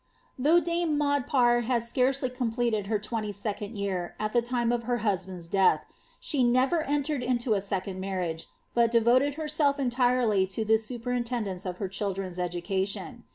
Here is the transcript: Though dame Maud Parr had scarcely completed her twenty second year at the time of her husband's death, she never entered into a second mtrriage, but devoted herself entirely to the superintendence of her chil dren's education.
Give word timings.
Though 0.39 0.59
dame 0.59 0.97
Maud 0.97 1.27
Parr 1.27 1.59
had 1.61 1.83
scarcely 1.83 2.27
completed 2.31 2.87
her 2.87 2.97
twenty 2.97 3.31
second 3.31 3.77
year 3.77 4.15
at 4.19 4.33
the 4.33 4.41
time 4.41 4.71
of 4.71 4.81
her 4.89 4.97
husband's 5.05 5.47
death, 5.47 5.85
she 6.19 6.43
never 6.43 6.81
entered 6.81 7.21
into 7.21 7.53
a 7.53 7.61
second 7.61 8.01
mtrriage, 8.01 8.47
but 8.73 8.89
devoted 8.89 9.35
herself 9.35 9.77
entirely 9.79 10.47
to 10.47 10.65
the 10.65 10.79
superintendence 10.79 11.67
of 11.67 11.77
her 11.77 11.87
chil 11.87 12.15
dren's 12.15 12.39
education. 12.39 13.25